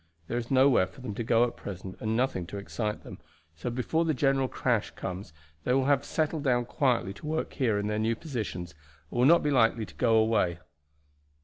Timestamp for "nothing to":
2.17-2.57